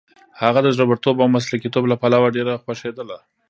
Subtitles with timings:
[0.41, 3.17] هغه د زړورتوب او مسلکیتوب له پلوه ډېره خوښېدله.